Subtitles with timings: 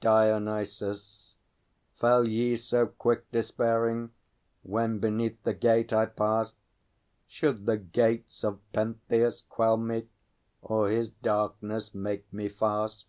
[0.00, 1.36] DIONYSUS.
[1.96, 4.10] Fell ye so quick despairing,
[4.62, 6.54] when beneath the Gate I passed?
[7.26, 10.08] Should the gates of Pentheus quell me,
[10.62, 13.04] or his darkness make me fast?